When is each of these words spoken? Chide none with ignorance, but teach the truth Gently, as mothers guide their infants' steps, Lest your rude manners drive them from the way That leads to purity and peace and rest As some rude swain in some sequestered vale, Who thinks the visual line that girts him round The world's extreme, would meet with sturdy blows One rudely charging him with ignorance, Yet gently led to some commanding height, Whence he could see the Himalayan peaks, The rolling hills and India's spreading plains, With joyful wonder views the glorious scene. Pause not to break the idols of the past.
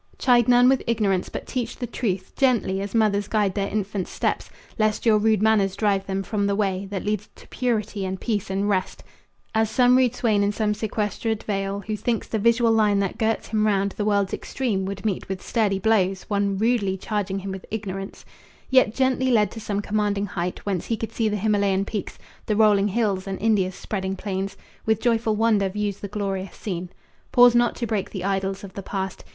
Chide 0.17 0.47
none 0.47 0.67
with 0.67 0.81
ignorance, 0.87 1.29
but 1.29 1.45
teach 1.45 1.75
the 1.75 1.85
truth 1.85 2.33
Gently, 2.35 2.81
as 2.81 2.95
mothers 2.95 3.27
guide 3.27 3.53
their 3.53 3.69
infants' 3.69 4.09
steps, 4.09 4.49
Lest 4.79 5.05
your 5.05 5.19
rude 5.19 5.43
manners 5.43 5.75
drive 5.75 6.07
them 6.07 6.23
from 6.23 6.47
the 6.47 6.55
way 6.55 6.87
That 6.89 7.05
leads 7.05 7.29
to 7.35 7.47
purity 7.49 8.03
and 8.03 8.19
peace 8.19 8.49
and 8.49 8.67
rest 8.67 9.03
As 9.53 9.69
some 9.69 9.95
rude 9.95 10.15
swain 10.15 10.41
in 10.41 10.51
some 10.51 10.73
sequestered 10.73 11.43
vale, 11.43 11.81
Who 11.81 11.95
thinks 11.95 12.27
the 12.27 12.39
visual 12.39 12.71
line 12.71 12.97
that 12.97 13.19
girts 13.19 13.49
him 13.49 13.67
round 13.67 13.91
The 13.91 14.03
world's 14.03 14.33
extreme, 14.33 14.85
would 14.85 15.05
meet 15.05 15.29
with 15.29 15.39
sturdy 15.39 15.77
blows 15.77 16.23
One 16.23 16.57
rudely 16.57 16.97
charging 16.97 17.37
him 17.37 17.51
with 17.51 17.67
ignorance, 17.69 18.25
Yet 18.71 18.95
gently 18.95 19.29
led 19.29 19.51
to 19.51 19.59
some 19.59 19.81
commanding 19.83 20.25
height, 20.25 20.65
Whence 20.65 20.87
he 20.87 20.97
could 20.97 21.11
see 21.11 21.29
the 21.29 21.37
Himalayan 21.37 21.85
peaks, 21.85 22.17
The 22.47 22.55
rolling 22.55 22.87
hills 22.87 23.27
and 23.27 23.39
India's 23.39 23.75
spreading 23.75 24.15
plains, 24.15 24.57
With 24.83 24.99
joyful 24.99 25.35
wonder 25.35 25.69
views 25.69 25.99
the 25.99 26.07
glorious 26.07 26.55
scene. 26.55 26.89
Pause 27.31 27.53
not 27.53 27.75
to 27.75 27.85
break 27.85 28.09
the 28.09 28.23
idols 28.23 28.63
of 28.63 28.73
the 28.73 28.81
past. 28.81 29.23